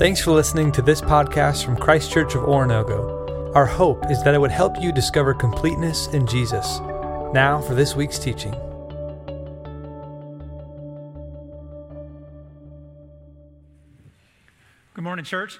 [0.00, 3.54] Thanks for listening to this podcast from Christ Church of Oronogo.
[3.54, 6.80] Our hope is that it would help you discover completeness in Jesus.
[7.34, 8.52] Now for this week's teaching.
[14.94, 15.58] Good morning, church.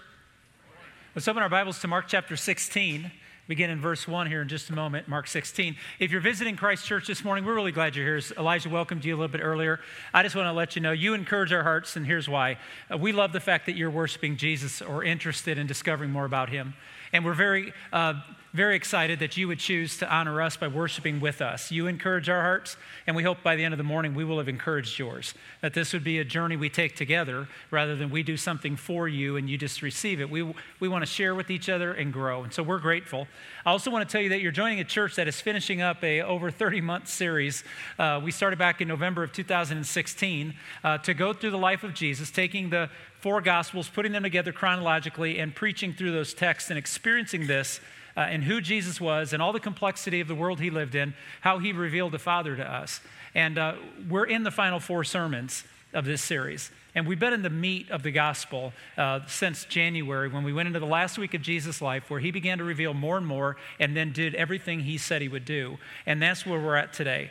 [1.14, 3.12] Let's open our Bibles to Mark chapter 16.
[3.50, 5.74] Begin in verse 1 here in just a moment, Mark 16.
[5.98, 8.20] If you're visiting Christ Church this morning, we're really glad you're here.
[8.38, 9.80] Elijah welcomed you a little bit earlier.
[10.14, 12.58] I just want to let you know you encourage our hearts, and here's why.
[12.88, 16.48] Uh, we love the fact that you're worshiping Jesus or interested in discovering more about
[16.48, 16.74] him.
[17.12, 18.20] And we're very, uh,
[18.52, 21.70] very excited that you would choose to honor us by worshiping with us.
[21.70, 24.38] You encourage our hearts, and we hope by the end of the morning we will
[24.38, 25.34] have encouraged yours.
[25.60, 29.06] That this would be a journey we take together rather than we do something for
[29.06, 30.28] you and you just receive it.
[30.28, 32.42] We, we want to share with each other and grow.
[32.42, 33.28] And so we're grateful.
[33.64, 36.02] I also want to tell you that you're joining a church that is finishing up
[36.02, 37.62] a over 30 month series.
[37.98, 41.94] Uh, we started back in November of 2016 uh, to go through the life of
[41.94, 46.78] Jesus, taking the four Gospels, putting them together chronologically, and preaching through those texts and
[46.78, 47.80] experiencing this
[48.16, 51.14] uh, and who Jesus was and all the complexity of the world he lived in,
[51.40, 53.00] how he revealed the Father to us.
[53.34, 53.74] And uh,
[54.08, 56.70] we're in the final four sermons of this series.
[56.94, 60.66] And we've been in the meat of the gospel uh, since January when we went
[60.66, 63.56] into the last week of Jesus' life where he began to reveal more and more
[63.78, 65.78] and then did everything he said he would do.
[66.06, 67.30] And that's where we're at today.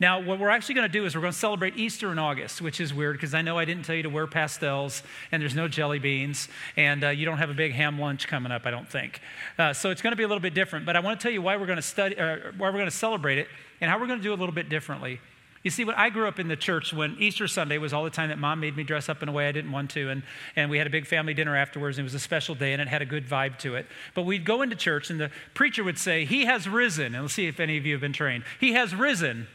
[0.00, 2.62] Now, what we're actually going to do is we're going to celebrate Easter in August,
[2.62, 5.54] which is weird because I know I didn't tell you to wear pastels and there's
[5.54, 6.48] no jelly beans
[6.78, 9.20] and uh, you don't have a big ham lunch coming up, I don't think.
[9.58, 10.86] Uh, so it's going to be a little bit different.
[10.86, 12.90] But I want to tell you why we're going to study, why we're going to
[12.90, 13.48] celebrate it,
[13.82, 15.20] and how we're going to do it a little bit differently.
[15.62, 18.08] You see, when I grew up in the church, when Easter Sunday was all the
[18.08, 20.22] time that mom made me dress up in a way I didn't want to, and,
[20.56, 22.80] and we had a big family dinner afterwards, and it was a special day, and
[22.80, 23.86] it had a good vibe to it.
[24.14, 27.14] But we'd go into church, and the preacher would say, He has risen.
[27.14, 28.44] And let's see if any of you have been trained.
[28.58, 29.48] He has risen.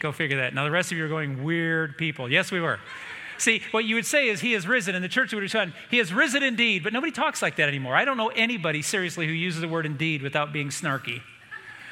[0.00, 0.54] Go figure that.
[0.54, 2.30] Now, the rest of you are going, weird people.
[2.30, 2.78] Yes, we were.
[3.38, 5.98] See, what you would say is, He has risen, and the church would respond, He
[5.98, 6.82] has risen indeed.
[6.82, 7.94] But nobody talks like that anymore.
[7.94, 11.20] I don't know anybody, seriously, who uses the word indeed without being snarky.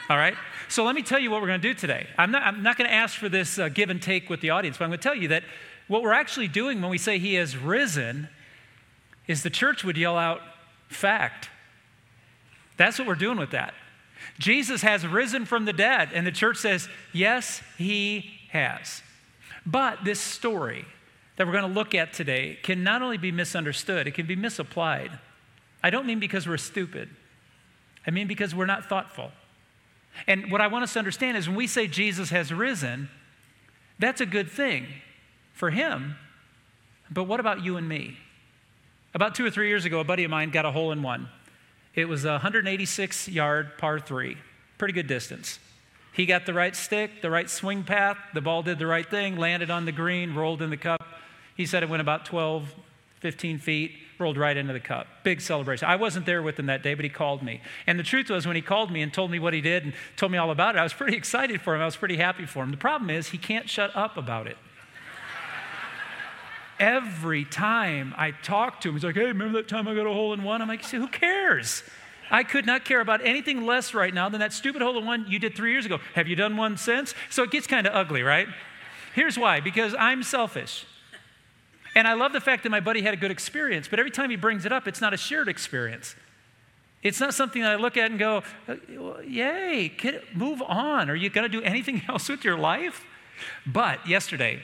[0.09, 0.35] All right?
[0.69, 2.07] So let me tell you what we're going to do today.
[2.19, 4.51] I'm not, I'm not going to ask for this uh, give and take with the
[4.51, 5.45] audience, but I'm going to tell you that
[5.89, 8.29] what we're actually doing when we say He has risen
[9.27, 10.41] is the church would yell out,
[10.89, 11.49] fact.
[12.77, 13.75] That's what we're doing with that.
[14.39, 16.11] Jesus has risen from the dead.
[16.13, 19.03] And the church says, yes, he has.
[19.67, 20.85] But this story
[21.37, 24.37] that we're going to look at today can not only be misunderstood, it can be
[24.37, 25.11] misapplied.
[25.83, 27.11] I don't mean because we're stupid,
[28.07, 29.33] I mean because we're not thoughtful.
[30.27, 33.09] And what I want us to understand is when we say Jesus has risen,
[33.99, 34.87] that's a good thing
[35.53, 36.17] for him.
[37.11, 38.17] But what about you and me?
[39.13, 41.29] About two or three years ago, a buddy of mine got a hole in one.
[41.95, 44.37] It was a 186 yard par three,
[44.79, 45.59] pretty good distance.
[46.13, 49.37] He got the right stick, the right swing path, the ball did the right thing,
[49.37, 51.05] landed on the green, rolled in the cup.
[51.57, 52.73] He said it went about 12,
[53.21, 55.07] 15 feet, rolled right into the cup.
[55.25, 55.89] Big celebration.
[55.89, 57.61] I wasn't there with him that day, but he called me.
[57.87, 59.93] And the truth was, when he called me and told me what he did and
[60.17, 61.81] told me all about it, I was pretty excited for him.
[61.81, 62.71] I was pretty happy for him.
[62.71, 64.57] The problem is, he can't shut up about it
[66.79, 70.13] every time I talk to him, he's like, hey, remember that time I got a
[70.13, 70.63] hole in one?
[70.63, 71.83] I'm like, who cares?
[72.31, 75.27] I could not care about anything less right now than that stupid hole in one
[75.29, 75.99] you did three years ago.
[76.15, 77.15] Have you done one since?
[77.31, 78.49] So it gets kind of ugly, right?
[79.15, 80.87] Here's why because I'm selfish.
[81.95, 84.31] And I love the fact that my buddy had a good experience, but every time
[84.31, 86.17] he brings it up, it's not a shared experience.
[87.05, 88.43] It's not something that I look at and go,
[89.25, 89.93] yay,
[90.35, 91.11] move on.
[91.11, 93.05] Are you going to do anything else with your life?
[93.67, 94.63] But yesterday,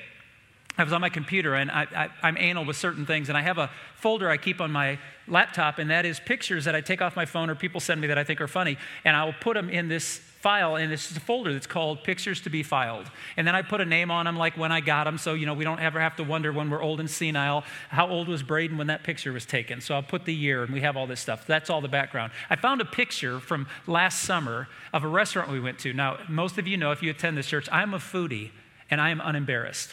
[0.81, 3.59] I was on my computer and I, am anal with certain things, and I have
[3.59, 4.99] a folder I keep on my
[5.29, 8.07] laptop, and that is pictures that I take off my phone or people send me
[8.07, 11.11] that I think are funny, and I will put them in this file, and it's
[11.11, 13.11] a folder that's called Pictures to be Filed.
[13.37, 15.45] And then I put a name on them, like when I got them, so you
[15.45, 18.43] know we don't ever have to wonder when we're old and senile how old was
[18.43, 19.83] Braden when that picture was taken.
[19.83, 21.47] So I'll put the year, and we have all this stuff.
[21.47, 22.33] That's all the background.
[22.49, 25.93] I found a picture from last summer of a restaurant we went to.
[25.93, 28.51] Now, most of you know if you attend this church, I'm a foodie,
[28.91, 29.93] and I am unembarrassed.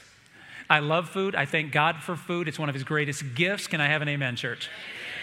[0.70, 1.36] I love food.
[1.36, 2.48] I thank God for food.
[2.48, 3.68] It's one of his greatest gifts.
[3.68, 4.70] Can I have an amen, church?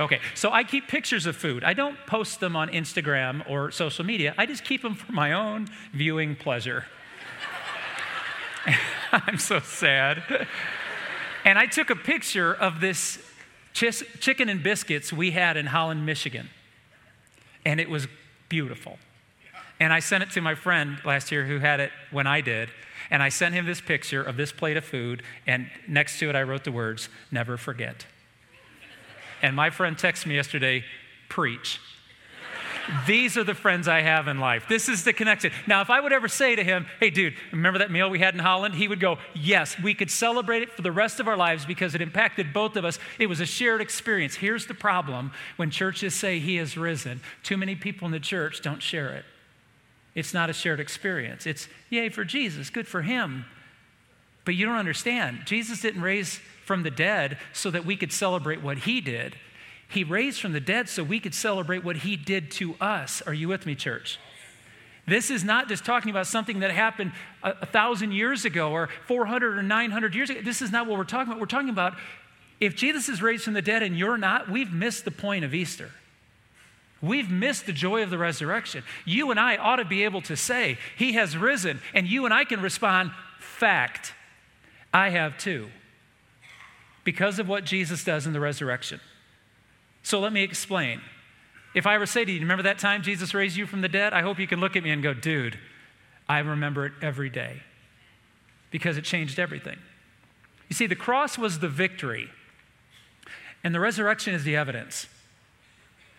[0.01, 1.63] Okay, so I keep pictures of food.
[1.63, 4.35] I don't post them on Instagram or social media.
[4.37, 6.87] I just keep them for my own viewing pleasure.
[9.13, 10.49] I'm so sad.
[11.45, 13.19] And I took a picture of this
[13.75, 16.49] ch- chicken and biscuits we had in Holland, Michigan.
[17.65, 18.09] And it was
[18.49, 18.99] beautiful.
[19.79, 22.71] And I sent it to my friend last year who had it when I did.
[23.11, 26.37] And I sent him this picture of this plate of food, and next to it,
[26.37, 28.07] I wrote the words, never forget.
[29.43, 30.85] And my friend texted me yesterday,
[31.29, 31.81] preach.
[33.07, 34.67] These are the friends I have in life.
[34.69, 35.53] This is the connection.
[35.67, 38.35] Now, if I would ever say to him, hey, dude, remember that meal we had
[38.35, 38.75] in Holland?
[38.75, 41.95] He would go, yes, we could celebrate it for the rest of our lives because
[41.95, 42.99] it impacted both of us.
[43.19, 44.35] It was a shared experience.
[44.35, 48.61] Here's the problem when churches say he has risen, too many people in the church
[48.61, 49.25] don't share it.
[50.15, 51.47] It's not a shared experience.
[51.47, 53.45] It's, yay for Jesus, good for him.
[54.45, 55.41] But you don't understand.
[55.47, 59.37] Jesus didn't raise from the dead so that we could celebrate what he did.
[59.89, 63.23] He raised from the dead so we could celebrate what he did to us.
[63.23, 64.19] Are you with me, church?
[65.07, 67.13] This is not just talking about something that happened
[67.43, 70.41] a, a, thousand years ago or 400 or 900 years ago.
[70.43, 71.41] This is not what we're talking about.
[71.41, 71.95] We're talking about
[72.61, 75.53] if Jesus is raised from the dead and you're not, we've missed the point of
[75.53, 75.91] Easter.
[77.03, 78.83] We've missed the joy of the resurrection.
[79.05, 82.33] You and I ought to be able to say, He has risen, and you and
[82.33, 84.15] I can respond, Fact,
[84.93, 85.69] I have too,
[87.05, 89.01] because of what Jesus does in the resurrection.
[90.03, 91.01] So let me explain.
[91.75, 94.13] If I ever say to you, remember that time Jesus raised you from the dead?
[94.13, 95.59] I hope you can look at me and go, dude,
[96.29, 97.63] I remember it every day
[98.71, 99.79] because it changed everything.
[100.69, 102.31] You see, the cross was the victory,
[103.63, 105.07] and the resurrection is the evidence.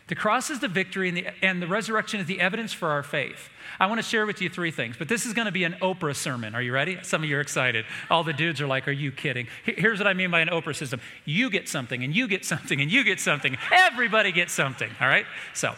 [0.07, 3.02] The cross is the victory, and the, and the resurrection is the evidence for our
[3.02, 3.50] faith.
[3.80, 5.74] I want to share with you three things, but this is going to be an
[5.81, 6.54] Oprah sermon.
[6.54, 7.00] Are you ready?
[7.02, 7.86] Some of you are excited.
[8.12, 9.48] All the dudes are like, Are you kidding?
[9.63, 12.80] Here's what I mean by an Oprah system you get something, and you get something,
[12.80, 13.57] and you get something.
[13.72, 15.25] Everybody gets something, all right?
[15.56, 15.74] So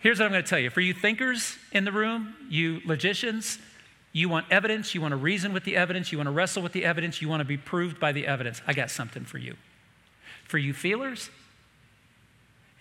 [0.00, 0.70] here's what I'm going to tell you.
[0.70, 3.58] For you thinkers in the room, you logicians,
[4.12, 6.72] you want evidence, you want to reason with the evidence, you want to wrestle with
[6.72, 8.62] the evidence, you want to be proved by the evidence.
[8.66, 9.56] I got something for you.
[10.48, 11.30] For you feelers,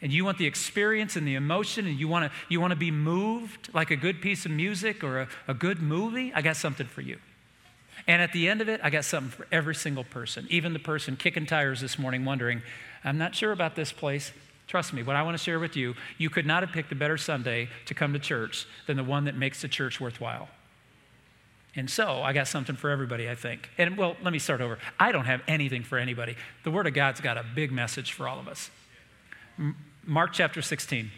[0.02, 2.78] and you want the experience and the emotion and you want to you want to
[2.78, 6.56] be moved like a good piece of music or a, a good movie i got
[6.56, 7.18] something for you
[8.08, 10.80] and at the end of it i got something for every single person even the
[10.80, 12.62] person kicking tires this morning wondering
[13.04, 14.32] i'm not sure about this place
[14.68, 16.96] trust me what i want to share with you you could not have picked a
[16.96, 20.50] better sunday to come to church than the one that makes the church worthwhile
[21.76, 23.70] and so I got something for everybody, I think.
[23.78, 24.80] And well, let me start over.
[25.00, 26.36] I don't have anything for anybody.
[26.64, 28.72] The Word of God's got a big message for all of us.
[30.10, 31.12] Mark chapter 16.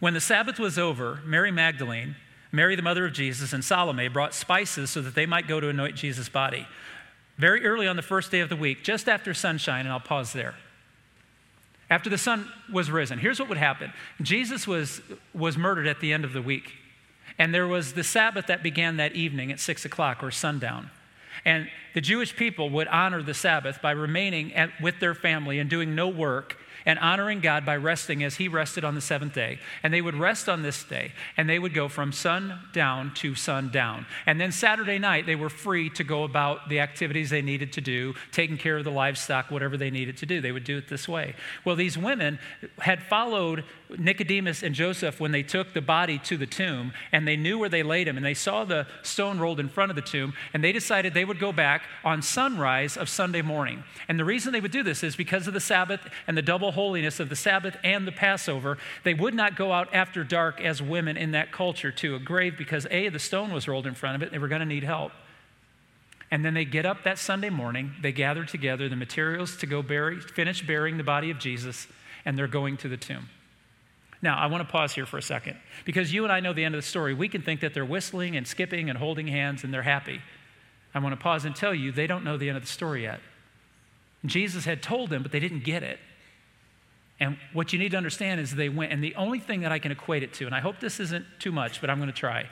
[0.00, 2.16] When the Sabbath was over, Mary Magdalene,
[2.50, 5.68] Mary the mother of Jesus, and Salome brought spices so that they might go to
[5.68, 6.66] anoint Jesus' body.
[7.36, 10.32] Very early on the first day of the week, just after sunshine, and I'll pause
[10.32, 10.56] there.
[11.88, 15.00] After the sun was risen, here's what would happen Jesus was,
[15.32, 16.72] was murdered at the end of the week.
[17.38, 20.90] And there was the Sabbath that began that evening at six o'clock or sundown.
[21.44, 25.70] And the Jewish people would honor the Sabbath by remaining at, with their family and
[25.70, 26.56] doing no work
[26.88, 29.60] and honoring God by resting as He rested on the seventh day.
[29.82, 34.06] And they would rest on this day, and they would go from sundown to sundown.
[34.26, 37.82] And then Saturday night, they were free to go about the activities they needed to
[37.82, 40.40] do, taking care of the livestock, whatever they needed to do.
[40.40, 41.34] They would do it this way.
[41.62, 42.38] Well, these women
[42.78, 43.64] had followed
[43.96, 47.68] Nicodemus and Joseph when they took the body to the tomb, and they knew where
[47.68, 50.64] they laid him, and they saw the stone rolled in front of the tomb, and
[50.64, 53.84] they decided they would go back on sunrise of Sunday morning.
[54.08, 56.72] And the reason they would do this is because of the Sabbath and the double
[56.78, 58.78] holiness of the Sabbath and the Passover.
[59.02, 62.56] They would not go out after dark as women in that culture to a grave
[62.56, 64.84] because A, the stone was rolled in front of it, they were going to need
[64.84, 65.10] help.
[66.30, 69.82] And then they get up that Sunday morning, they gather together the materials to go
[69.82, 71.88] bury, finish burying the body of Jesus,
[72.24, 73.28] and they're going to the tomb.
[74.22, 76.62] Now, I want to pause here for a second because you and I know the
[76.62, 77.12] end of the story.
[77.12, 80.20] We can think that they're whistling and skipping and holding hands and they're happy.
[80.94, 83.02] I want to pause and tell you they don't know the end of the story
[83.02, 83.18] yet.
[84.24, 85.98] Jesus had told them, but they didn't get it.
[87.20, 89.78] And what you need to understand is they went, and the only thing that I
[89.78, 92.12] can equate it to, and I hope this isn't too much, but I'm going to
[92.12, 92.48] try.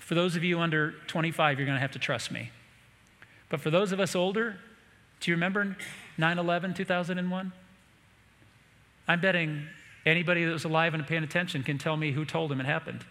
[0.00, 2.50] For those of you under 25, you're going to have to trust me.
[3.48, 4.58] But for those of us older,
[5.20, 5.76] do you remember
[6.18, 7.52] 9 11, 2001?
[9.08, 9.66] I'm betting
[10.04, 13.04] anybody that was alive and paying attention can tell me who told them it happened.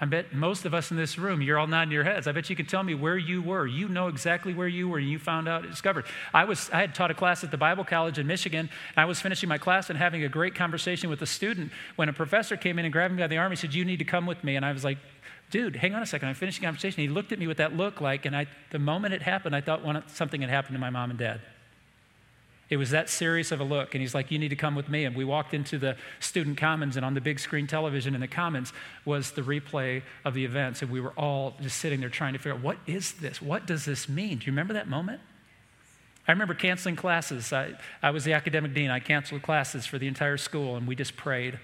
[0.00, 2.28] I bet most of us in this room, you're all nodding your heads.
[2.28, 3.66] I bet you can tell me where you were.
[3.66, 6.04] You know exactly where you were you found out, discovered.
[6.32, 9.06] I, was, I had taught a class at the Bible College in Michigan, and I
[9.06, 12.56] was finishing my class and having a great conversation with a student when a professor
[12.56, 13.50] came in and grabbed me by the arm.
[13.50, 14.54] He said, You need to come with me.
[14.54, 14.98] And I was like,
[15.50, 16.28] Dude, hang on a second.
[16.28, 17.02] I'm finishing the conversation.
[17.02, 19.62] He looked at me with that look like, and I, the moment it happened, I
[19.62, 21.40] thought something had happened to my mom and dad.
[22.70, 23.94] It was that serious of a look.
[23.94, 25.04] And he's like, You need to come with me.
[25.04, 28.28] And we walked into the student commons, and on the big screen television in the
[28.28, 28.72] commons
[29.04, 30.82] was the replay of the events.
[30.82, 33.40] And we were all just sitting there trying to figure out what is this?
[33.40, 34.38] What does this mean?
[34.38, 35.20] Do you remember that moment?
[36.26, 37.54] I remember canceling classes.
[37.54, 37.72] I,
[38.02, 38.90] I was the academic dean.
[38.90, 41.58] I canceled classes for the entire school, and we just prayed.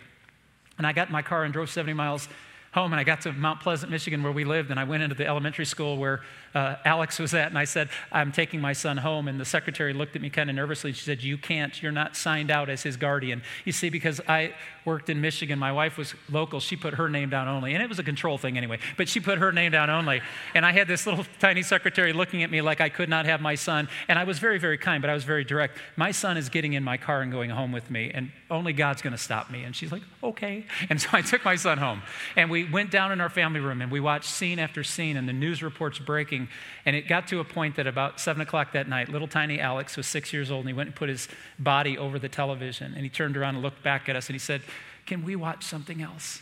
[0.78, 2.28] And I got in my car and drove 70 miles
[2.74, 5.14] home and I got to Mount Pleasant, Michigan, where we lived, and I went into
[5.14, 6.22] the elementary school where
[6.56, 9.28] uh, Alex was at, and I said, I'm taking my son home.
[9.28, 10.92] And the secretary looked at me kind of nervously.
[10.92, 11.80] She said, You can't.
[11.80, 13.42] You're not signed out as his guardian.
[13.64, 14.54] You see, because I
[14.84, 16.58] worked in Michigan, my wife was local.
[16.58, 17.74] She put her name down only.
[17.74, 20.20] And it was a control thing anyway, but she put her name down only.
[20.54, 23.40] And I had this little tiny secretary looking at me like I could not have
[23.40, 23.88] my son.
[24.08, 25.78] And I was very, very kind, but I was very direct.
[25.96, 29.00] My son is getting in my car and going home with me, and only God's
[29.00, 29.62] going to stop me.
[29.62, 30.64] And she's like, Okay.
[30.88, 32.00] And so I took my son home.
[32.34, 35.28] And we went down in our family room and we watched scene after scene and
[35.28, 36.48] the news reports breaking.
[36.86, 39.98] And it got to a point that about seven o'clock that night, little tiny Alex
[39.98, 41.28] was six years old and he went and put his
[41.58, 42.94] body over the television.
[42.94, 44.62] And he turned around and looked back at us and he said,
[45.04, 46.40] Can we watch something else?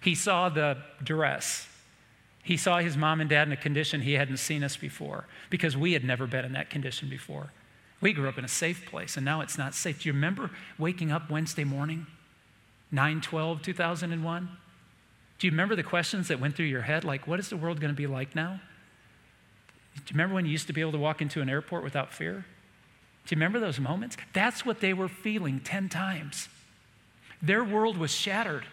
[0.00, 1.66] He saw the duress.
[2.44, 5.76] He saw his mom and dad in a condition he hadn't seen us before because
[5.76, 7.50] we had never been in that condition before.
[8.00, 10.02] We grew up in a safe place and now it's not safe.
[10.02, 12.06] Do you remember waking up Wednesday morning,
[12.94, 14.48] 9 12, 2001?
[15.38, 17.04] Do you remember the questions that went through your head?
[17.04, 18.60] Like, what is the world going to be like now?
[19.96, 22.12] Do you remember when you used to be able to walk into an airport without
[22.12, 22.46] fear?
[23.26, 24.16] Do you remember those moments?
[24.32, 26.48] That's what they were feeling 10 times.
[27.42, 28.64] Their world was shattered.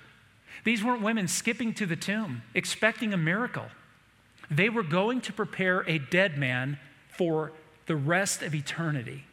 [0.64, 3.68] These weren't women skipping to the tomb, expecting a miracle.
[4.52, 6.78] They were going to prepare a dead man
[7.10, 7.54] for
[7.88, 9.24] the rest of eternity.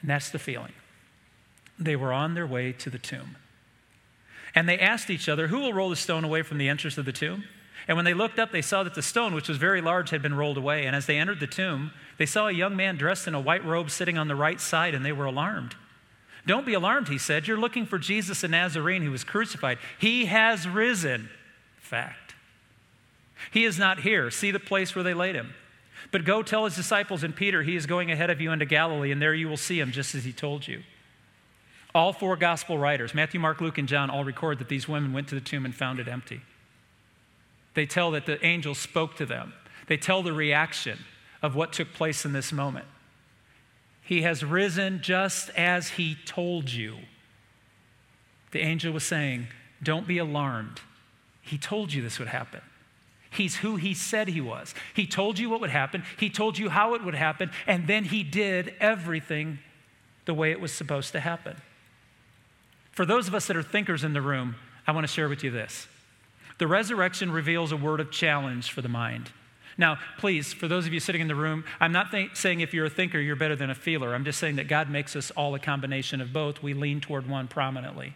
[0.00, 0.72] And that's the feeling.
[1.78, 3.36] They were on their way to the tomb.
[4.54, 7.04] And they asked each other, Who will roll the stone away from the entrance of
[7.04, 7.44] the tomb?
[7.88, 10.22] And when they looked up, they saw that the stone, which was very large, had
[10.22, 10.86] been rolled away.
[10.86, 13.64] And as they entered the tomb, they saw a young man dressed in a white
[13.64, 15.74] robe sitting on the right side, and they were alarmed.
[16.46, 17.46] Don't be alarmed, he said.
[17.46, 19.78] You're looking for Jesus the Nazarene who was crucified.
[19.98, 21.28] He has risen.
[21.78, 22.34] Fact.
[23.50, 24.30] He is not here.
[24.30, 25.54] See the place where they laid him.
[26.12, 29.12] But go tell his disciples and Peter, he is going ahead of you into Galilee,
[29.12, 30.82] and there you will see him just as he told you.
[31.94, 35.28] All four gospel writers, Matthew, Mark, Luke, and John, all record that these women went
[35.28, 36.40] to the tomb and found it empty.
[37.74, 39.54] They tell that the angel spoke to them,
[39.86, 40.98] they tell the reaction
[41.42, 42.86] of what took place in this moment.
[44.02, 46.96] He has risen just as he told you.
[48.50, 49.46] The angel was saying,
[49.82, 50.80] Don't be alarmed.
[51.42, 52.60] He told you this would happen.
[53.30, 54.74] He's who he said he was.
[54.94, 58.04] He told you what would happen, he told you how it would happen, and then
[58.04, 59.60] he did everything
[60.24, 61.56] the way it was supposed to happen.
[63.00, 65.42] For those of us that are thinkers in the room, I want to share with
[65.42, 65.88] you this.
[66.58, 69.30] The resurrection reveals a word of challenge for the mind.
[69.78, 72.74] Now, please, for those of you sitting in the room, I'm not th- saying if
[72.74, 74.14] you're a thinker, you're better than a feeler.
[74.14, 76.62] I'm just saying that God makes us all a combination of both.
[76.62, 78.12] We lean toward one prominently.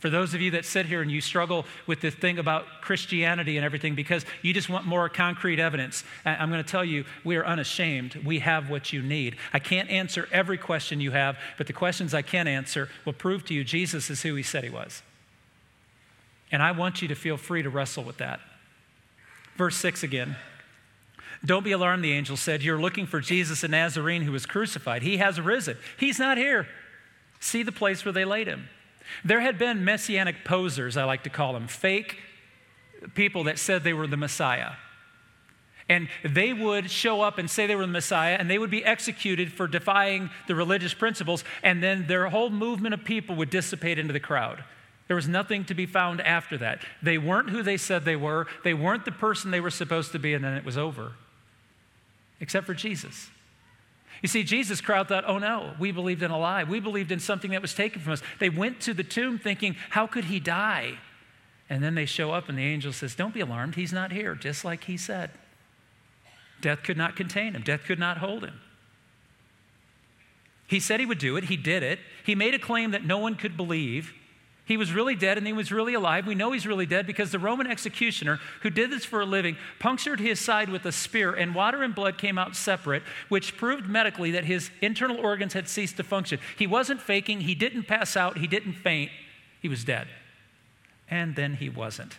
[0.00, 3.58] For those of you that sit here and you struggle with this thing about Christianity
[3.58, 7.36] and everything because you just want more concrete evidence, I'm going to tell you, we
[7.36, 8.14] are unashamed.
[8.24, 9.36] We have what you need.
[9.52, 13.44] I can't answer every question you have, but the questions I can answer will prove
[13.46, 15.02] to you Jesus is who he said he was.
[16.50, 18.40] And I want you to feel free to wrestle with that.
[19.56, 20.36] Verse 6 again.
[21.44, 22.62] Don't be alarmed, the angel said.
[22.62, 25.02] You're looking for Jesus, a Nazarene who was crucified.
[25.02, 25.76] He has risen.
[25.98, 26.66] He's not here.
[27.38, 28.68] See the place where they laid him.
[29.24, 32.18] There had been messianic posers, I like to call them, fake
[33.14, 34.72] people that said they were the Messiah.
[35.88, 38.84] And they would show up and say they were the Messiah, and they would be
[38.84, 43.98] executed for defying the religious principles, and then their whole movement of people would dissipate
[43.98, 44.62] into the crowd.
[45.08, 46.82] There was nothing to be found after that.
[47.02, 50.20] They weren't who they said they were, they weren't the person they were supposed to
[50.20, 51.14] be, and then it was over.
[52.38, 53.28] Except for Jesus.
[54.22, 56.64] You see, Jesus' crowd thought, oh no, we believed in a lie.
[56.64, 58.22] We believed in something that was taken from us.
[58.38, 60.98] They went to the tomb thinking, how could he die?
[61.70, 64.34] And then they show up, and the angel says, Don't be alarmed, he's not here,
[64.34, 65.30] just like he said.
[66.60, 68.60] Death could not contain him, death could not hold him.
[70.66, 72.00] He said he would do it, he did it.
[72.24, 74.12] He made a claim that no one could believe.
[74.70, 76.28] He was really dead and he was really alive.
[76.28, 79.56] We know he's really dead because the Roman executioner who did this for a living
[79.80, 83.88] punctured his side with a spear, and water and blood came out separate, which proved
[83.88, 86.38] medically that his internal organs had ceased to function.
[86.56, 89.10] He wasn't faking, he didn't pass out, he didn't faint,
[89.60, 90.06] he was dead.
[91.10, 92.18] And then he wasn't.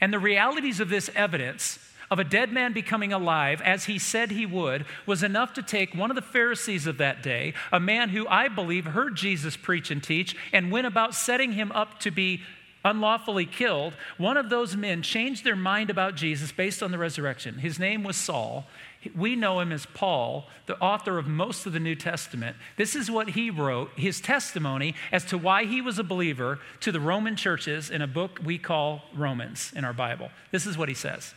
[0.00, 1.78] And the realities of this evidence
[2.10, 5.94] of a dead man becoming alive, as he said he would, was enough to take
[5.94, 9.90] one of the Pharisees of that day, a man who I believe heard Jesus preach
[9.90, 12.42] and teach, and went about setting him up to be
[12.84, 13.94] unlawfully killed.
[14.16, 17.58] One of those men changed their mind about Jesus based on the resurrection.
[17.58, 18.66] His name was Saul.
[19.14, 22.56] We know him as Paul, the author of most of the New Testament.
[22.76, 26.92] This is what he wrote, his testimony as to why he was a believer to
[26.92, 30.30] the Roman churches in a book we call Romans in our Bible.
[30.50, 31.34] This is what he says.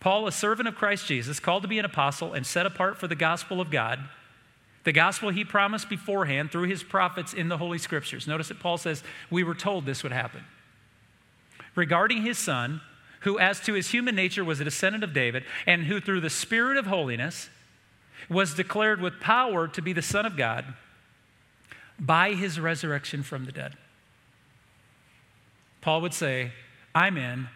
[0.00, 3.06] Paul, a servant of Christ Jesus, called to be an apostle and set apart for
[3.06, 4.00] the gospel of God,
[4.84, 8.26] the gospel he promised beforehand through his prophets in the Holy Scriptures.
[8.26, 10.44] Notice that Paul says, We were told this would happen.
[11.74, 12.80] regarding his son,
[13.20, 16.30] who as to his human nature was a descendant of David, and who through the
[16.30, 17.50] Spirit of holiness
[18.28, 20.64] was declared with power to be the Son of God
[21.98, 23.76] by his resurrection from the dead.
[25.80, 26.52] Paul would say,
[26.94, 27.48] I'm in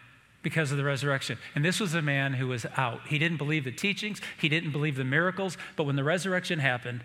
[0.45, 1.39] because of the resurrection.
[1.55, 3.01] And this was a man who was out.
[3.07, 7.03] He didn't believe the teachings, he didn't believe the miracles, but when the resurrection happened,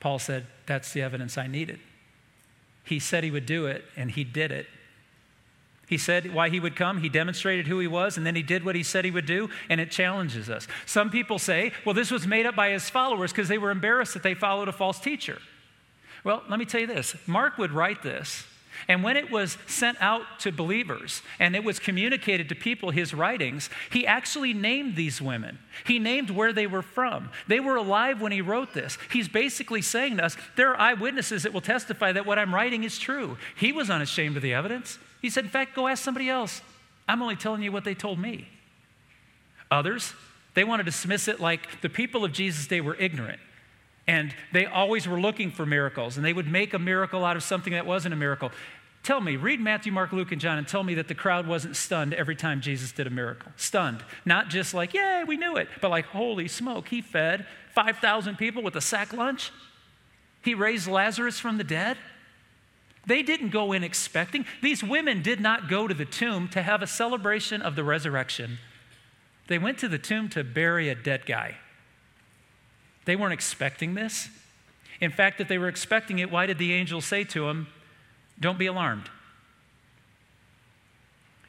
[0.00, 1.78] Paul said, That's the evidence I needed.
[2.82, 4.66] He said he would do it, and he did it.
[5.86, 6.98] He said why he would come.
[6.98, 9.48] He demonstrated who he was, and then he did what he said he would do,
[9.68, 10.66] and it challenges us.
[10.84, 14.14] Some people say, well, this was made up by his followers because they were embarrassed
[14.14, 15.38] that they followed a false teacher.
[16.24, 18.46] Well, let me tell you this Mark would write this
[18.88, 23.14] and when it was sent out to believers and it was communicated to people, his
[23.14, 25.58] writings, he actually named these women.
[25.86, 27.30] He named where they were from.
[27.46, 28.98] They were alive when he wrote this.
[29.12, 32.84] He's basically saying to us, there are eyewitnesses that will testify that what I'm writing
[32.84, 33.36] is true.
[33.56, 34.98] He was unashamed of the evidence.
[35.22, 36.62] He said, in fact, go ask somebody else.
[37.08, 38.48] I'm only telling you what they told me.
[39.70, 40.14] Others,
[40.54, 43.40] they want to dismiss it like the people of Jesus' day were ignorant.
[44.06, 47.42] And they always were looking for miracles, and they would make a miracle out of
[47.42, 48.50] something that wasn't a miracle.
[49.02, 51.76] Tell me, read Matthew, Mark, Luke, and John, and tell me that the crowd wasn't
[51.76, 53.50] stunned every time Jesus did a miracle.
[53.56, 54.04] Stunned.
[54.26, 58.62] Not just like, yay, we knew it, but like, holy smoke, he fed 5,000 people
[58.62, 59.52] with a sack lunch.
[60.42, 61.96] He raised Lazarus from the dead.
[63.06, 64.44] They didn't go in expecting.
[64.62, 68.58] These women did not go to the tomb to have a celebration of the resurrection.
[69.46, 71.56] They went to the tomb to bury a dead guy.
[73.04, 74.28] They weren't expecting this.
[75.00, 77.68] In fact, if they were expecting it, why did the angel say to them,
[78.38, 79.08] Don't be alarmed?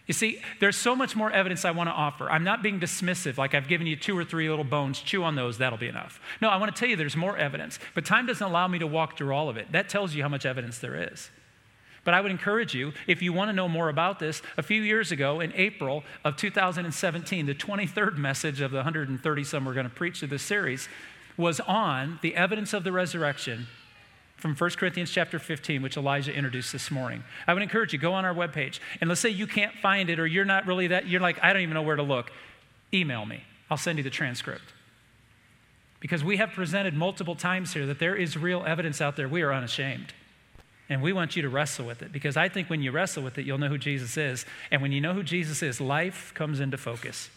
[0.07, 2.29] You see, there's so much more evidence I want to offer.
[2.29, 5.35] I'm not being dismissive, like I've given you two or three little bones, chew on
[5.35, 6.19] those, that'll be enough.
[6.41, 8.87] No, I want to tell you there's more evidence, but time doesn't allow me to
[8.87, 9.71] walk through all of it.
[9.71, 11.29] That tells you how much evidence there is.
[12.03, 14.81] But I would encourage you, if you want to know more about this, a few
[14.81, 19.87] years ago in April of 2017, the 23rd message of the 130 some we're going
[19.87, 20.89] to preach to this series
[21.41, 23.67] was on the evidence of the resurrection
[24.37, 27.23] from 1 Corinthians chapter 15, which Elijah introduced this morning.
[27.45, 28.79] I would encourage you, go on our webpage.
[28.99, 31.53] And let's say you can't find it or you're not really that, you're like, I
[31.53, 32.31] don't even know where to look.
[32.93, 33.43] Email me.
[33.69, 34.73] I'll send you the transcript.
[35.99, 39.29] Because we have presented multiple times here that there is real evidence out there.
[39.29, 40.13] We are unashamed.
[40.89, 43.37] And we want you to wrestle with it because I think when you wrestle with
[43.37, 44.45] it, you'll know who Jesus is.
[44.71, 47.29] And when you know who Jesus is, life comes into focus.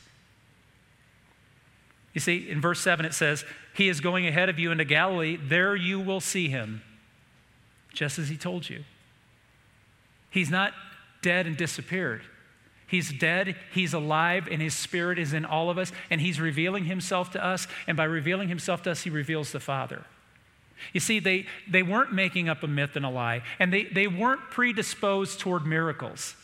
[2.15, 5.37] You see, in verse 7, it says, He is going ahead of you into Galilee.
[5.37, 6.81] There you will see him,
[7.93, 8.85] just as he told you.
[10.31, 10.73] He's not
[11.23, 12.23] dead and disappeared.
[12.87, 16.85] He's dead, he's alive, and his spirit is in all of us, and he's revealing
[16.85, 17.67] himself to us.
[17.89, 20.05] And by revealing himself to us, he reveals the Father.
[20.93, 24.07] You see, they, they weren't making up a myth and a lie, and they, they
[24.07, 26.37] weren't predisposed toward miracles.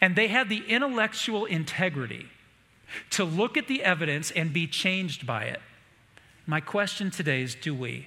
[0.00, 2.26] And they had the intellectual integrity
[3.10, 5.60] to look at the evidence and be changed by it.
[6.46, 8.06] My question today is do we?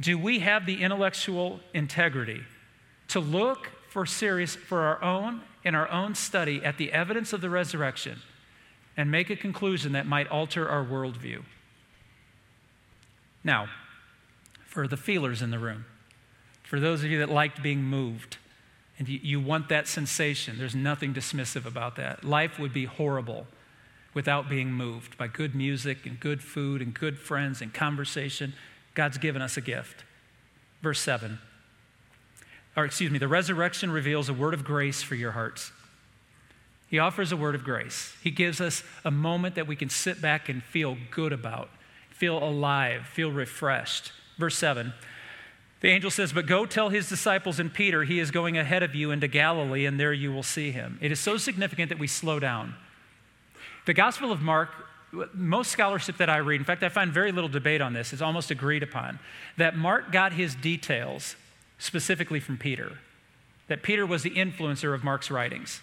[0.00, 2.42] Do we have the intellectual integrity
[3.08, 7.40] to look for serious for our own in our own study at the evidence of
[7.40, 8.18] the resurrection
[8.96, 11.42] and make a conclusion that might alter our worldview?
[13.44, 13.68] Now,
[14.66, 15.84] for the feelers in the room,
[16.64, 18.38] for those of you that liked being moved,
[18.98, 20.56] and you, you want that sensation.
[20.58, 22.24] There's nothing dismissive about that.
[22.24, 23.46] Life would be horrible
[24.12, 28.54] without being moved by good music and good food and good friends and conversation.
[28.94, 30.04] God's given us a gift.
[30.82, 31.38] Verse 7.
[32.76, 35.72] Or, excuse me, the resurrection reveals a word of grace for your hearts.
[36.88, 38.14] He offers a word of grace.
[38.22, 41.70] He gives us a moment that we can sit back and feel good about,
[42.10, 44.12] feel alive, feel refreshed.
[44.38, 44.92] Verse 7
[45.84, 48.94] the angel says, But go tell his disciples and Peter, he is going ahead of
[48.94, 50.98] you into Galilee, and there you will see him.
[51.02, 52.74] It is so significant that we slow down.
[53.84, 54.70] The Gospel of Mark,
[55.34, 58.22] most scholarship that I read, in fact, I find very little debate on this, is
[58.22, 59.18] almost agreed upon,
[59.58, 61.36] that Mark got his details
[61.76, 62.92] specifically from Peter,
[63.68, 65.82] that Peter was the influencer of Mark's writings.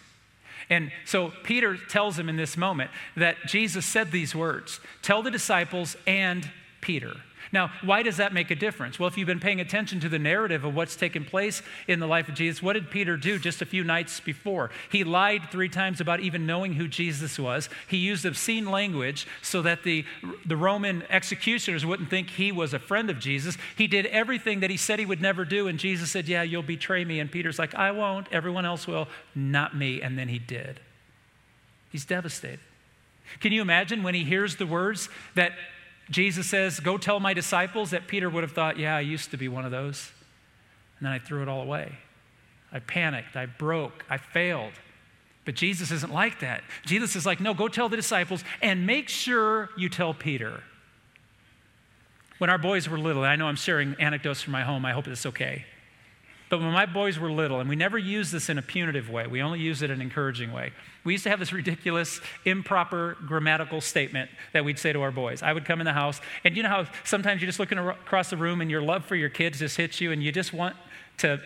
[0.67, 5.29] And so Peter tells him in this moment that Jesus said these words Tell the
[5.29, 6.49] disciples and
[6.81, 7.17] Peter.
[7.53, 8.97] Now, why does that make a difference?
[8.97, 12.07] Well, if you've been paying attention to the narrative of what's taken place in the
[12.07, 14.71] life of Jesus, what did Peter do just a few nights before?
[14.89, 17.69] He lied three times about even knowing who Jesus was.
[17.89, 20.05] He used obscene language so that the,
[20.45, 23.57] the Roman executioners wouldn't think he was a friend of Jesus.
[23.77, 26.63] He did everything that he said he would never do, and Jesus said, Yeah, you'll
[26.63, 27.19] betray me.
[27.19, 28.27] And Peter's like, I won't.
[28.31, 30.01] Everyone else will, not me.
[30.01, 30.79] And then he did.
[31.91, 32.59] He's devastated.
[33.39, 35.53] Can you imagine when he hears the words that
[36.11, 39.37] Jesus says, Go tell my disciples that Peter would have thought, Yeah, I used to
[39.37, 40.11] be one of those.
[40.99, 41.97] And then I threw it all away.
[42.71, 43.35] I panicked.
[43.35, 44.05] I broke.
[44.09, 44.73] I failed.
[45.45, 46.63] But Jesus isn't like that.
[46.85, 50.61] Jesus is like, no, go tell the disciples and make sure you tell Peter.
[52.37, 55.07] When our boys were little, I know I'm sharing anecdotes from my home, I hope
[55.07, 55.65] it's okay.
[56.51, 59.25] But when my boys were little, and we never used this in a punitive way,
[59.25, 60.73] we only used it in an encouraging way.
[61.05, 65.41] We used to have this ridiculous, improper grammatical statement that we'd say to our boys.
[65.41, 68.29] I would come in the house, and you know how sometimes you're just looking across
[68.29, 70.75] the room and your love for your kids just hits you, and you just want
[71.19, 71.39] to,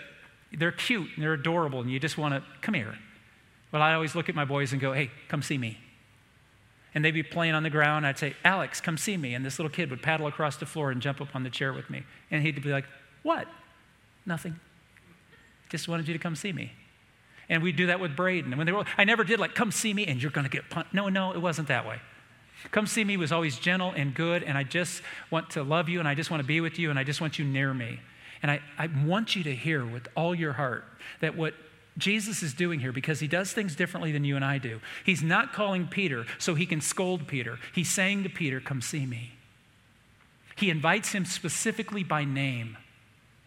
[0.51, 2.97] they're cute and they're adorable, and you just want to, come here.
[3.71, 5.77] Well, I always look at my boys and go, hey, come see me.
[6.95, 8.07] And they'd be playing on the ground.
[8.07, 9.35] I'd say, Alex, come see me.
[9.35, 11.73] And this little kid would paddle across the floor and jump up on the chair
[11.73, 12.05] with me.
[12.31, 12.85] And he'd be like,
[13.21, 13.47] what?
[14.25, 14.59] Nothing.
[15.69, 16.71] Just wanted you to come see me.
[17.49, 18.51] And we'd do that with Braden.
[18.51, 20.49] And when they were, I never did like, come see me and you're going to
[20.49, 20.93] get punched.
[20.93, 21.99] No, no, it wasn't that way.
[22.71, 25.99] Come see me was always gentle and good, and I just want to love you,
[25.99, 27.99] and I just want to be with you, and I just want you near me.
[28.41, 30.85] And I, I want you to hear with all your heart
[31.21, 31.53] that what
[31.97, 35.23] Jesus is doing here, because he does things differently than you and I do, he's
[35.23, 37.59] not calling Peter so he can scold Peter.
[37.73, 39.33] He's saying to Peter, Come see me.
[40.55, 42.77] He invites him specifically by name.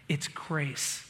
[0.08, 1.04] It's grace.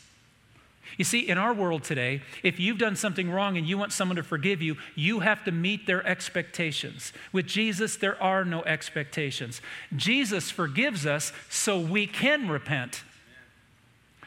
[0.96, 4.16] You see, in our world today, if you've done something wrong and you want someone
[4.16, 7.12] to forgive you, you have to meet their expectations.
[7.32, 9.60] With Jesus, there are no expectations.
[9.94, 13.02] Jesus forgives us so we can repent.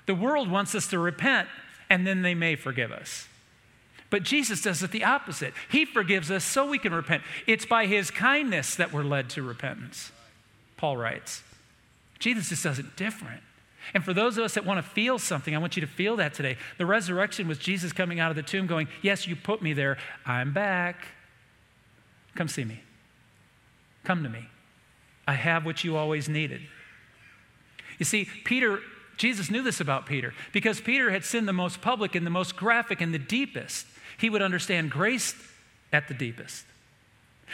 [0.05, 1.47] The world wants us to repent
[1.89, 3.27] and then they may forgive us.
[4.09, 5.53] But Jesus does it the opposite.
[5.69, 7.23] He forgives us so we can repent.
[7.47, 10.11] It's by his kindness that we're led to repentance,
[10.77, 11.43] Paul writes.
[12.19, 13.41] Jesus just does it different.
[13.93, 16.15] And for those of us that want to feel something, I want you to feel
[16.17, 16.57] that today.
[16.77, 19.97] The resurrection was Jesus coming out of the tomb going, Yes, you put me there.
[20.25, 21.07] I'm back.
[22.35, 22.81] Come see me.
[24.03, 24.47] Come to me.
[25.27, 26.61] I have what you always needed.
[27.99, 28.79] You see, Peter,
[29.17, 32.55] Jesus knew this about Peter because Peter had sinned the most public and the most
[32.55, 33.85] graphic and the deepest.
[34.17, 35.35] He would understand grace
[35.93, 36.65] at the deepest.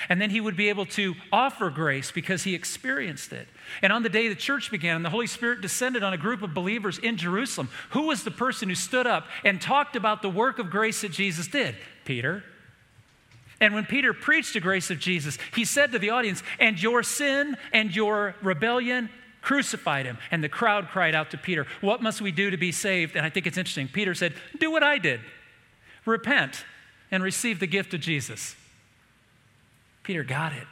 [0.10, 3.48] And then he would be able to offer grace because he experienced it.
[3.82, 6.42] And on the day the church began and the Holy Spirit descended on a group
[6.42, 10.30] of believers in Jerusalem, who was the person who stood up and talked about the
[10.30, 11.76] work of grace that Jesus did?
[12.06, 12.44] Peter.
[13.60, 17.02] And when Peter preached the grace of Jesus, he said to the audience, And your
[17.04, 19.10] sin and your rebellion
[19.42, 20.18] crucified him.
[20.30, 23.16] And the crowd cried out to Peter, What must we do to be saved?
[23.16, 23.88] And I think it's interesting.
[23.88, 25.22] Peter said, Do what I did
[26.06, 26.64] repent
[27.12, 28.56] and receive the gift of Jesus.
[30.08, 30.66] Peter got it.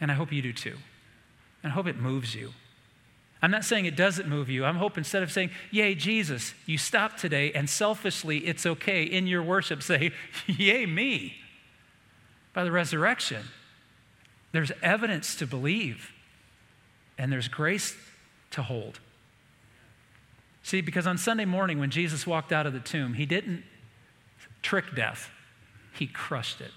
[0.00, 0.76] And I hope you do too.
[1.62, 2.52] And I hope it moves you.
[3.42, 4.64] I'm not saying it doesn't move you.
[4.64, 9.26] I'm hoping instead of saying, Yay, Jesus, you stop today and selfishly, it's okay, in
[9.26, 10.12] your worship, say,
[10.46, 11.34] Yay, me.
[12.54, 13.42] By the resurrection,
[14.52, 16.12] there's evidence to believe,
[17.18, 17.96] and there's grace
[18.52, 19.00] to hold.
[20.62, 23.64] See, because on Sunday morning, when Jesus walked out of the tomb, he didn't
[24.60, 25.28] trick death,
[25.92, 26.70] he crushed it.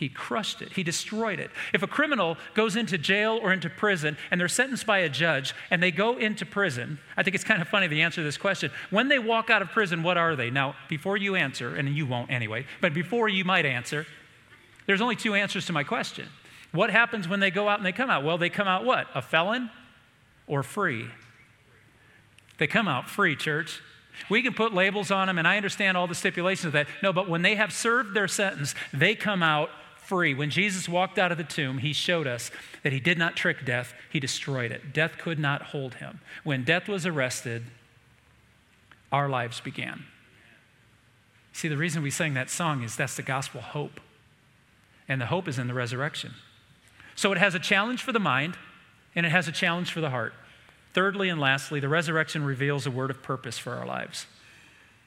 [0.00, 0.72] He crushed it.
[0.72, 1.50] He destroyed it.
[1.74, 5.54] If a criminal goes into jail or into prison and they're sentenced by a judge
[5.70, 8.38] and they go into prison, I think it's kind of funny the answer to this
[8.38, 8.70] question.
[8.88, 10.48] When they walk out of prison, what are they?
[10.48, 14.06] Now, before you answer, and you won't anyway, but before you might answer,
[14.86, 16.26] there's only two answers to my question.
[16.72, 18.24] What happens when they go out and they come out?
[18.24, 19.06] Well, they come out what?
[19.14, 19.68] A felon
[20.46, 21.08] or free?
[22.56, 23.82] They come out free, church.
[24.30, 26.86] We can put labels on them, and I understand all the stipulations of that.
[27.02, 29.68] No, but when they have served their sentence, they come out
[30.10, 30.34] free.
[30.34, 32.50] When Jesus walked out of the tomb, he showed us
[32.82, 34.92] that he did not trick death, he destroyed it.
[34.92, 36.18] Death could not hold him.
[36.42, 37.62] When death was arrested,
[39.12, 40.02] our lives began.
[41.52, 44.00] See, the reason we sang that song is that's the gospel hope.
[45.08, 46.34] And the hope is in the resurrection.
[47.14, 48.58] So it has a challenge for the mind
[49.14, 50.34] and it has a challenge for the heart.
[50.92, 54.26] Thirdly and lastly, the resurrection reveals a word of purpose for our lives.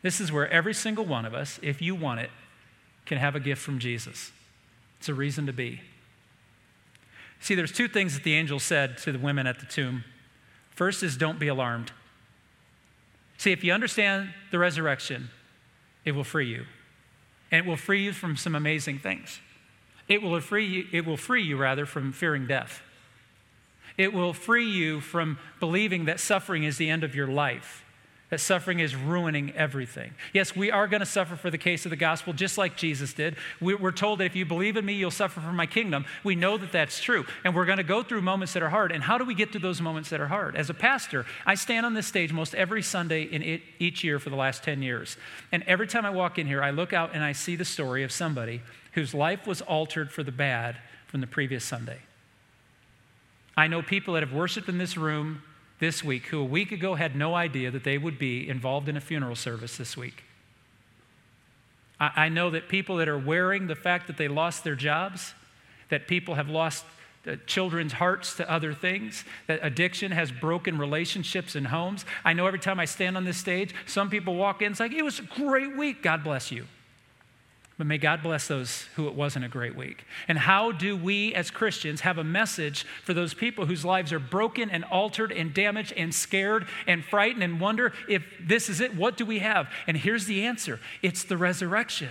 [0.01, 2.29] This is where every single one of us, if you want it,
[3.05, 4.31] can have a gift from Jesus.
[5.03, 5.81] It's a reason to be.
[7.41, 10.05] See, there's two things that the angel said to the women at the tomb.
[10.69, 11.91] First is don't be alarmed.
[13.37, 15.27] See, if you understand the resurrection,
[16.05, 16.67] it will free you.
[17.51, 19.41] And it will free you from some amazing things.
[20.07, 22.81] It will free you, it will free you rather from fearing death.
[23.97, 27.82] It will free you from believing that suffering is the end of your life
[28.33, 30.11] that suffering is ruining everything.
[30.33, 33.13] Yes, we are going to suffer for the case of the gospel, just like Jesus
[33.13, 33.35] did.
[33.61, 36.03] We're told that if you believe in me, you'll suffer for my kingdom.
[36.23, 37.27] We know that that's true.
[37.43, 38.91] And we're going to go through moments that are hard.
[38.91, 40.55] And how do we get through those moments that are hard?
[40.55, 44.17] As a pastor, I stand on this stage most every Sunday in it, each year
[44.17, 45.15] for the last 10 years.
[45.51, 48.01] And every time I walk in here, I look out and I see the story
[48.01, 51.99] of somebody whose life was altered for the bad from the previous Sunday.
[53.55, 55.43] I know people that have worshiped in this room
[55.79, 58.97] this week who a week ago had no idea that they would be involved in
[58.97, 60.23] a funeral service this week.
[61.99, 65.33] I, I know that people that are wearing the fact that they lost their jobs,
[65.89, 66.85] that people have lost
[67.25, 72.05] uh, children's hearts to other things, that addiction has broken relationships and homes.
[72.25, 74.93] I know every time I stand on this stage, some people walk in, it's like,
[74.93, 76.03] it was a great week.
[76.03, 76.65] God bless you.
[77.77, 80.05] But may God bless those who it wasn't a great week.
[80.27, 84.19] And how do we as Christians have a message for those people whose lives are
[84.19, 88.95] broken and altered and damaged and scared and frightened and wonder if this is it?
[88.95, 89.69] What do we have?
[89.87, 92.09] And here's the answer it's the resurrection.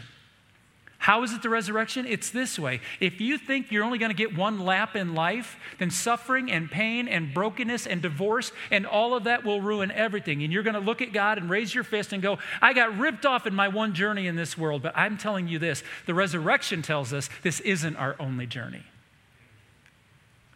[1.03, 2.07] How is it the resurrection?
[2.07, 2.81] It's this way.
[3.01, 6.71] If you think you're only going to get one lap in life, then suffering and
[6.71, 10.45] pain and brokenness and divorce and all of that will ruin everything.
[10.45, 12.97] And you're going to look at God and raise your fist and go, I got
[12.97, 14.81] ripped off in my one journey in this world.
[14.83, 18.85] But I'm telling you this the resurrection tells us this isn't our only journey.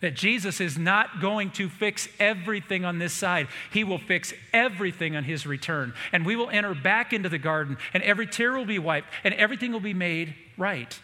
[0.00, 3.48] That Jesus is not going to fix everything on this side.
[3.72, 5.94] He will fix everything on his return.
[6.12, 9.32] And we will enter back into the garden, and every tear will be wiped, and
[9.34, 10.98] everything will be made right.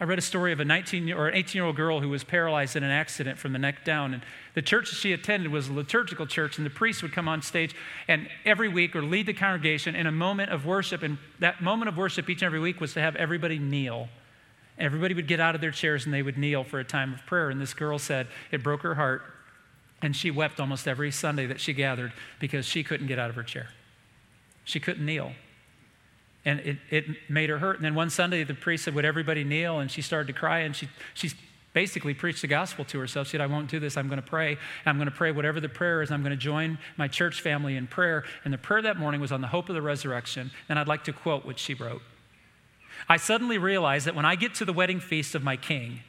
[0.00, 2.24] I read a story of a 19 or an 18 year old girl who was
[2.24, 4.12] paralyzed in an accident from the neck down.
[4.12, 4.22] And
[4.54, 7.74] the church she attended was a liturgical church, and the priest would come on stage
[8.08, 11.02] and every week or lead the congregation in a moment of worship.
[11.02, 14.08] And that moment of worship each and every week was to have everybody kneel
[14.78, 17.24] Everybody would get out of their chairs and they would kneel for a time of
[17.26, 17.50] prayer.
[17.50, 19.22] And this girl said it broke her heart.
[20.02, 23.36] And she wept almost every Sunday that she gathered because she couldn't get out of
[23.36, 23.68] her chair.
[24.64, 25.32] She couldn't kneel.
[26.44, 27.76] And it, it made her hurt.
[27.76, 29.78] And then one Sunday, the priest said, Would everybody kneel?
[29.78, 30.60] And she started to cry.
[30.60, 31.30] And she, she
[31.72, 33.28] basically preached the gospel to herself.
[33.28, 33.96] She said, I won't do this.
[33.96, 34.58] I'm going to pray.
[34.84, 36.10] I'm going to pray whatever the prayer is.
[36.10, 38.24] I'm going to join my church family in prayer.
[38.44, 40.50] And the prayer that morning was on the hope of the resurrection.
[40.68, 42.02] And I'd like to quote what she wrote.
[43.08, 46.00] I suddenly realize that when I get to the wedding feast of my king,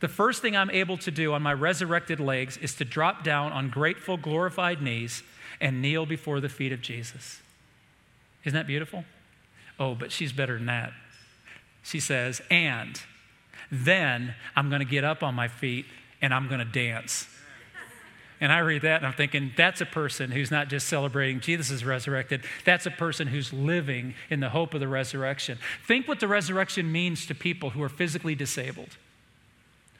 [0.00, 3.52] the first thing I'm able to do on my resurrected legs is to drop down
[3.52, 5.22] on grateful, glorified knees
[5.60, 7.40] and kneel before the feet of Jesus.
[8.44, 9.04] Isn't that beautiful?
[9.78, 10.92] Oh, but she's better than that.
[11.82, 13.00] She says, and
[13.70, 15.86] then I'm going to get up on my feet
[16.20, 17.26] and I'm going to dance.
[18.40, 21.70] And I read that and I'm thinking, that's a person who's not just celebrating Jesus
[21.70, 25.58] is resurrected, that's a person who's living in the hope of the resurrection.
[25.86, 28.96] Think what the resurrection means to people who are physically disabled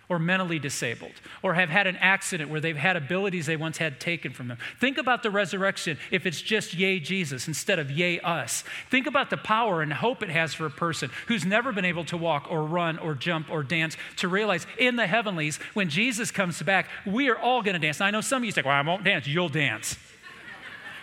[0.08, 1.12] or mentally disabled
[1.42, 4.58] or have had an accident where they've had abilities they once had taken from them.
[4.80, 8.64] Think about the resurrection if it's just yay Jesus instead of yay us.
[8.90, 12.04] Think about the power and hope it has for a person who's never been able
[12.06, 16.30] to walk or run or jump or dance to realize in the heavenlies when Jesus
[16.30, 18.00] comes back, we are all going to dance.
[18.00, 19.26] I know some of you say, well, I won't dance.
[19.26, 19.96] You'll dance.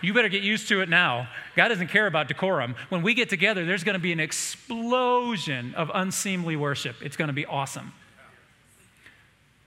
[0.02, 1.30] You better get used to it now.
[1.56, 2.76] God doesn't care about decorum.
[2.90, 6.96] When we get together, there's going to be an explosion of unseemly worship.
[7.02, 7.94] It's going to be awesome.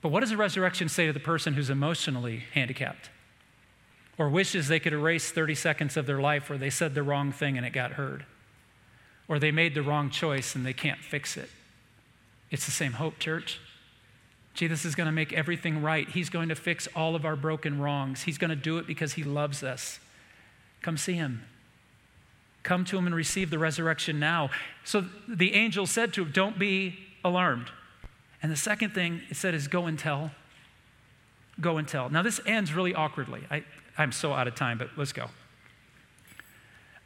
[0.05, 3.09] But what does the resurrection say to the person who's emotionally handicapped?
[4.19, 7.31] Or wishes they could erase 30 seconds of their life where they said the wrong
[7.31, 8.23] thing and it got heard?
[9.27, 11.49] Or they made the wrong choice and they can't fix it?
[12.51, 13.59] It's the same hope, church.
[14.53, 16.07] Jesus is going to make everything right.
[16.07, 18.21] He's going to fix all of our broken wrongs.
[18.21, 19.99] He's going to do it because He loves us.
[20.83, 21.41] Come see Him.
[22.61, 24.51] Come to Him and receive the resurrection now.
[24.83, 27.71] So the angel said to him, Don't be alarmed.
[28.45, 30.29] And the second thing it said is go and tell.
[31.59, 32.11] Go and tell.
[32.11, 33.41] Now, this ends really awkwardly.
[33.49, 33.63] I,
[33.97, 35.29] I'm so out of time, but let's go.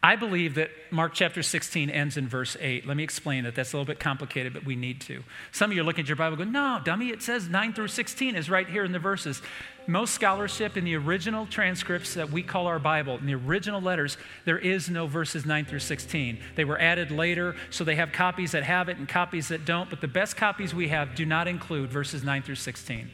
[0.01, 2.87] I believe that Mark chapter 16 ends in verse 8.
[2.87, 3.53] Let me explain that.
[3.53, 5.23] That's a little bit complicated, but we need to.
[5.51, 7.89] Some of you are looking at your Bible going, no, dummy, it says 9 through
[7.89, 9.41] 16 is right here in the verses.
[9.87, 14.17] Most scholarship in the original transcripts that we call our Bible, in the original letters,
[14.45, 16.39] there is no verses 9 through 16.
[16.55, 19.89] They were added later, so they have copies that have it and copies that don't,
[19.89, 23.09] but the best copies we have do not include verses 9 through 16.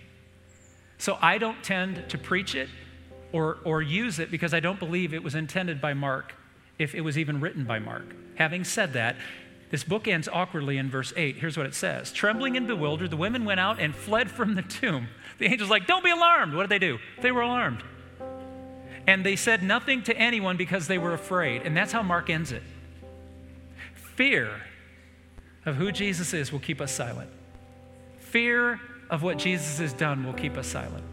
[0.99, 2.69] So I don't tend to preach it
[3.31, 6.35] or, or use it because I don't believe it was intended by Mark
[6.77, 8.15] if it was even written by Mark.
[8.35, 9.15] Having said that,
[9.71, 11.37] this book ends awkwardly in verse 8.
[11.37, 14.61] Here's what it says Trembling and bewildered, the women went out and fled from the
[14.61, 15.07] tomb.
[15.37, 16.53] The angel's like, Don't be alarmed.
[16.53, 16.99] What did they do?
[17.21, 17.83] They were alarmed.
[19.07, 21.61] And they said nothing to anyone because they were afraid.
[21.63, 22.63] And that's how Mark ends it.
[23.93, 24.49] Fear
[25.65, 27.29] of who Jesus is will keep us silent.
[28.19, 31.03] Fear of what Jesus has done will keep us silent.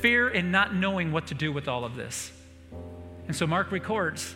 [0.00, 2.32] Fear in not knowing what to do with all of this.
[3.28, 4.34] And so Mark records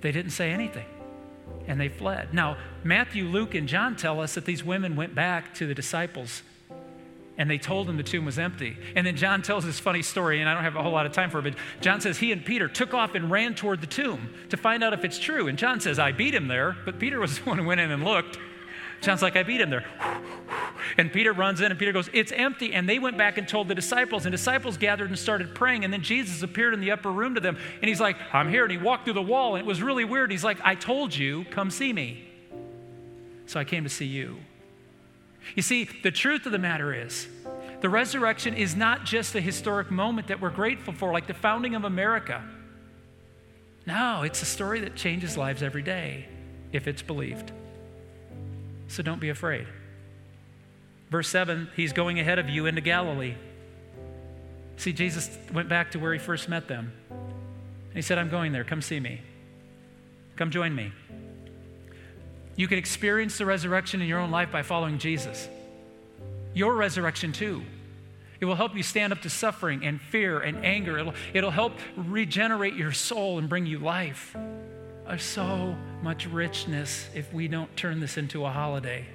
[0.00, 0.86] they didn't say anything
[1.66, 2.32] and they fled.
[2.32, 6.42] Now, Matthew, Luke, and John tell us that these women went back to the disciples
[7.38, 8.78] and they told them the tomb was empty.
[8.94, 11.12] And then John tells this funny story, and I don't have a whole lot of
[11.12, 13.86] time for it, but John says he and Peter took off and ran toward the
[13.86, 15.46] tomb to find out if it's true.
[15.46, 17.90] And John says, I beat him there, but Peter was the one who went in
[17.90, 18.38] and looked.
[19.02, 19.84] John's like, I beat him there.
[20.98, 22.72] And Peter runs in and Peter goes, It's empty.
[22.72, 25.84] And they went back and told the disciples, and disciples gathered and started praying.
[25.84, 28.62] And then Jesus appeared in the upper room to them, and he's like, I'm here.
[28.62, 30.30] And he walked through the wall, and it was really weird.
[30.30, 32.24] He's like, I told you, come see me.
[33.46, 34.38] So I came to see you.
[35.54, 37.28] You see, the truth of the matter is,
[37.80, 41.74] the resurrection is not just a historic moment that we're grateful for, like the founding
[41.74, 42.42] of America.
[43.86, 46.26] No, it's a story that changes lives every day
[46.72, 47.52] if it's believed.
[48.88, 49.66] So don't be afraid.
[51.10, 53.34] Verse 7, he's going ahead of you into Galilee.
[54.76, 56.92] See, Jesus went back to where he first met them.
[57.94, 58.64] He said, I'm going there.
[58.64, 59.22] Come see me.
[60.36, 60.92] Come join me.
[62.56, 65.48] You can experience the resurrection in your own life by following Jesus.
[66.54, 67.62] Your resurrection, too.
[68.40, 70.98] It will help you stand up to suffering and fear and anger.
[70.98, 74.36] It'll, it'll help regenerate your soul and bring you life.
[75.06, 79.06] There's so much richness if we don't turn this into a holiday.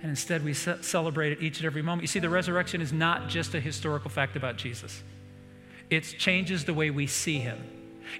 [0.00, 2.02] And instead, we ce- celebrate it each and every moment.
[2.02, 5.02] You see, the resurrection is not just a historical fact about Jesus,
[5.90, 7.58] it changes the way we see him.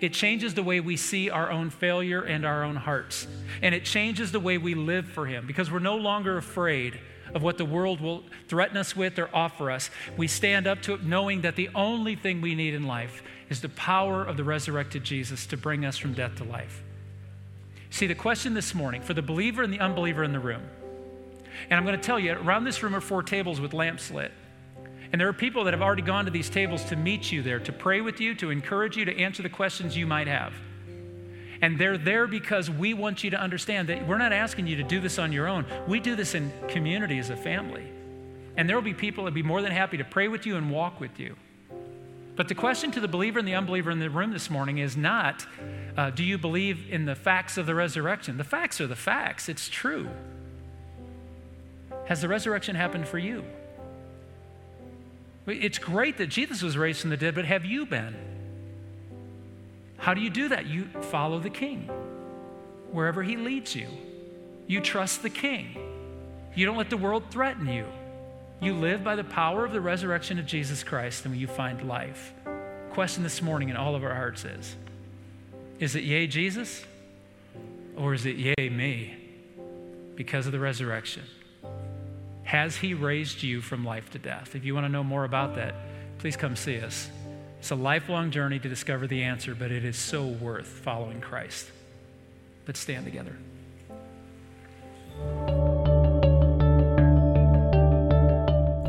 [0.00, 3.26] It changes the way we see our own failure and our own hearts.
[3.62, 7.00] And it changes the way we live for him because we're no longer afraid
[7.34, 9.90] of what the world will threaten us with or offer us.
[10.16, 13.60] We stand up to it knowing that the only thing we need in life is
[13.60, 16.82] the power of the resurrected Jesus to bring us from death to life.
[17.90, 20.62] See, the question this morning for the believer and the unbeliever in the room,
[21.70, 24.32] and I'm going to tell you, around this room are four tables with lamps lit.
[25.10, 27.60] And there are people that have already gone to these tables to meet you there,
[27.60, 30.52] to pray with you, to encourage you, to answer the questions you might have.
[31.60, 34.82] And they're there because we want you to understand that we're not asking you to
[34.82, 35.64] do this on your own.
[35.88, 37.86] We do this in community as a family.
[38.56, 40.70] And there will be people that be more than happy to pray with you and
[40.70, 41.36] walk with you.
[42.36, 44.96] But the question to the believer and the unbeliever in the room this morning is
[44.96, 45.44] not
[45.96, 48.36] uh, do you believe in the facts of the resurrection?
[48.36, 50.08] The facts are the facts, it's true.
[52.08, 53.44] Has the resurrection happened for you?
[55.46, 58.16] It's great that Jesus was raised from the dead, but have you been?
[59.98, 60.64] How do you do that?
[60.64, 61.90] You follow the king
[62.92, 63.88] wherever he leads you.
[64.66, 65.76] You trust the king.
[66.54, 67.84] You don't let the world threaten you.
[68.62, 72.32] You live by the power of the resurrection of Jesus Christ, and you find life.
[72.90, 74.76] Question this morning in all of our hearts is
[75.78, 76.84] Is it yea, Jesus?
[77.98, 79.14] Or is it yea, me?
[80.16, 81.24] Because of the resurrection.
[82.48, 84.56] Has he raised you from life to death?
[84.56, 85.74] If you want to know more about that,
[86.16, 87.10] please come see us.
[87.58, 91.70] It's a lifelong journey to discover the answer, but it is so worth following Christ.
[92.66, 93.36] Let's stand together.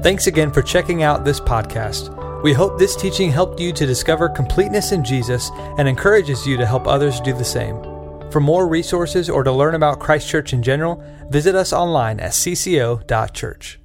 [0.04, 2.42] Thanks again for checking out this podcast.
[2.42, 6.66] We hope this teaching helped you to discover completeness in Jesus and encourages you to
[6.66, 7.89] help others do the same.
[8.32, 12.32] For more resources or to learn about Christ Church in general, visit us online at
[12.32, 13.80] cco.church.